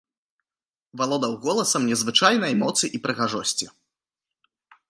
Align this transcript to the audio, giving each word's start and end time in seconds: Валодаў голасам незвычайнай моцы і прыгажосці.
Валодаў 1.01 1.33
голасам 1.43 1.81
незвычайнай 1.91 2.53
моцы 2.65 2.85
і 2.99 3.03
прыгажосці. 3.07 3.65